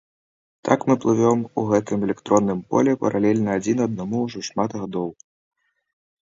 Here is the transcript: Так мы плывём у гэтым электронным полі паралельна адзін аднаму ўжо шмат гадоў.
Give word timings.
Так 0.69 0.79
мы 0.91 0.95
плывём 1.03 1.43
у 1.63 1.65
гэтым 1.73 2.07
электронным 2.09 2.65
полі 2.73 2.97
паралельна 3.05 3.49
адзін 3.63 3.77
аднаму 3.89 4.17
ўжо 4.27 4.45
шмат 4.51 4.69
гадоў. 4.81 5.09